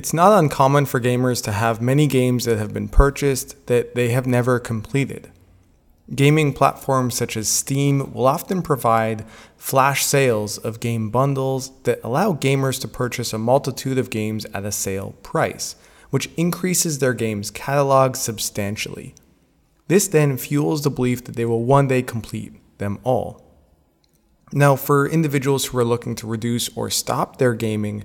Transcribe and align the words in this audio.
It's 0.00 0.14
not 0.14 0.32
uncommon 0.32 0.86
for 0.86 0.98
gamers 0.98 1.44
to 1.44 1.52
have 1.52 1.82
many 1.82 2.06
games 2.06 2.46
that 2.46 2.56
have 2.56 2.72
been 2.72 2.88
purchased 2.88 3.66
that 3.66 3.94
they 3.94 4.08
have 4.12 4.26
never 4.26 4.58
completed. 4.58 5.30
Gaming 6.14 6.54
platforms 6.54 7.14
such 7.14 7.36
as 7.36 7.50
Steam 7.50 8.10
will 8.14 8.26
often 8.26 8.62
provide 8.62 9.26
flash 9.58 10.02
sales 10.02 10.56
of 10.56 10.80
game 10.80 11.10
bundles 11.10 11.72
that 11.82 12.00
allow 12.02 12.32
gamers 12.32 12.80
to 12.80 12.88
purchase 12.88 13.34
a 13.34 13.38
multitude 13.38 13.98
of 13.98 14.08
games 14.08 14.46
at 14.54 14.64
a 14.64 14.72
sale 14.72 15.16
price, 15.22 15.76
which 16.08 16.30
increases 16.34 16.98
their 16.98 17.12
game's 17.12 17.50
catalog 17.50 18.16
substantially. 18.16 19.14
This 19.88 20.08
then 20.08 20.38
fuels 20.38 20.82
the 20.82 20.88
belief 20.88 21.24
that 21.24 21.36
they 21.36 21.44
will 21.44 21.64
one 21.64 21.88
day 21.88 22.00
complete 22.00 22.54
them 22.78 23.00
all. 23.04 23.44
Now, 24.50 24.76
for 24.76 25.06
individuals 25.06 25.66
who 25.66 25.76
are 25.76 25.84
looking 25.84 26.14
to 26.14 26.26
reduce 26.26 26.74
or 26.74 26.88
stop 26.88 27.36
their 27.36 27.52
gaming, 27.52 28.04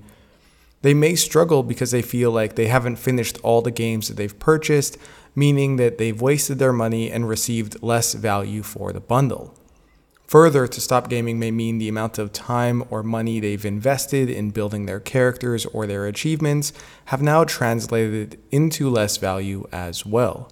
they 0.86 0.94
may 0.94 1.16
struggle 1.16 1.64
because 1.64 1.90
they 1.90 2.04
feel 2.04 2.30
like 2.30 2.54
they 2.54 2.68
haven't 2.68 2.98
finished 2.98 3.40
all 3.42 3.64
the 3.64 3.72
games 3.72 4.08
that 4.08 4.18
they've 4.18 4.38
purchased, 4.38 5.00
meaning 5.34 5.78
that 5.78 5.98
they've 5.98 6.22
wasted 6.22 6.60
their 6.60 6.72
money 6.72 7.10
and 7.10 7.28
received 7.28 7.82
less 7.82 8.14
value 8.14 8.62
for 8.62 8.94
the 8.94 9.00
bundle. 9.00 9.58
Further, 10.28 10.68
to 10.68 10.80
stop 10.80 11.10
gaming 11.10 11.40
may 11.40 11.50
mean 11.50 11.80
the 11.80 11.90
amount 11.90 12.20
of 12.20 12.32
time 12.32 12.84
or 12.92 13.02
money 13.02 13.40
they've 13.40 13.66
invested 13.66 14.30
in 14.30 14.52
building 14.52 14.86
their 14.86 15.00
characters 15.00 15.66
or 15.66 15.88
their 15.88 16.06
achievements 16.06 16.72
have 17.06 17.20
now 17.20 17.44
translated 17.44 18.40
into 18.52 18.88
less 18.88 19.18
value 19.18 19.68
as 19.72 20.06
well. 20.06 20.52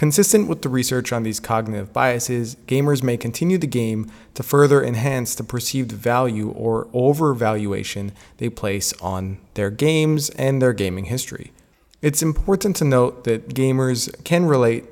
Consistent 0.00 0.48
with 0.48 0.62
the 0.62 0.70
research 0.70 1.12
on 1.12 1.24
these 1.24 1.38
cognitive 1.38 1.92
biases, 1.92 2.56
gamers 2.66 3.02
may 3.02 3.18
continue 3.18 3.58
the 3.58 3.66
game 3.66 4.10
to 4.32 4.42
further 4.42 4.82
enhance 4.82 5.34
the 5.34 5.44
perceived 5.44 5.92
value 5.92 6.48
or 6.52 6.86
overvaluation 6.86 8.12
they 8.38 8.48
place 8.48 8.94
on 9.02 9.36
their 9.52 9.68
games 9.68 10.30
and 10.30 10.62
their 10.62 10.72
gaming 10.72 11.04
history. 11.04 11.52
It's 12.00 12.22
important 12.22 12.76
to 12.76 12.84
note 12.86 13.24
that 13.24 13.50
gamers 13.50 14.08
can 14.24 14.46
relate 14.46 14.86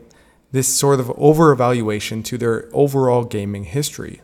this 0.52 0.68
sort 0.68 1.00
of 1.00 1.06
overevaluation 1.06 2.22
to 2.26 2.36
their 2.36 2.68
overall 2.74 3.24
gaming 3.24 3.64
history. 3.64 4.20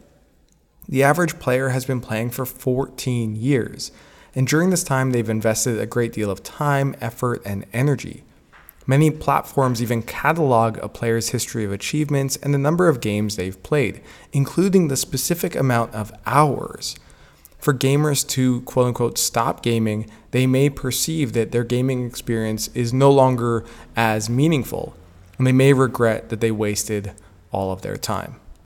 The 0.87 1.03
average 1.03 1.39
player 1.39 1.71
has 1.71 1.87
been 1.87 2.03
playing 2.03 2.29
for 2.29 2.45
14 2.45 3.37
years, 3.37 3.91
and 4.35 4.47
during 4.47 4.69
this 4.69 4.85
time, 4.85 5.13
they've 5.13 5.31
invested 5.31 5.81
a 5.81 5.87
great 5.87 6.13
deal 6.13 6.31
of 6.31 6.43
time, 6.43 6.95
effort, 7.01 7.41
and 7.47 7.65
energy. 7.73 8.23
Many 8.87 9.11
platforms 9.11 9.81
even 9.81 10.03
catalog 10.03 10.79
a 10.79 10.89
player's 10.89 11.31
history 11.31 11.65
of 11.65 11.73
achievements 11.73 12.37
and 12.37 12.53
the 12.53 12.59
number 12.59 12.89
of 12.89 13.01
games 13.01 13.37
they've 13.37 13.63
played, 13.63 14.03
including 14.33 14.89
the 14.89 14.97
specific 14.97 15.55
amount 15.55 15.95
of 15.95 16.13
hours. 16.27 16.95
For 17.59 17.73
gamers 17.73 18.29
to 18.29 18.61
quote 18.63 18.89
unquote 18.89 19.17
stop 19.17 19.63
gaming, 19.63 20.11
they 20.33 20.47
may 20.47 20.69
perceive 20.69 21.33
that 21.33 21.51
their 21.51 21.65
gaming 21.65 22.07
experience 22.07 22.69
is 22.75 22.93
no 22.93 23.11
longer 23.11 23.65
as 23.97 24.29
meaningful, 24.29 24.95
and 25.39 25.47
they 25.47 25.53
may 25.53 25.73
regret 25.73 26.29
that 26.29 26.43
they 26.43 26.51
wasted 26.51 27.13
all 27.53 27.73
of 27.73 27.81
their 27.81 27.97
time. 27.97 28.37